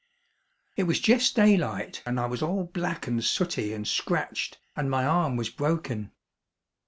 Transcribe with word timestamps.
It 0.77 0.85
was 0.85 1.07
jes' 1.07 1.31
daylight 1.31 2.01
and 2.07 2.19
I 2.19 2.25
was 2.25 2.41
all 2.41 2.63
black 2.63 3.05
and 3.05 3.23
sooty 3.23 3.71
and 3.71 3.87
scratched 3.87 4.57
and 4.75 4.89
my 4.89 5.05
arm 5.05 5.35
was 5.35 5.51
broken. 5.51 6.09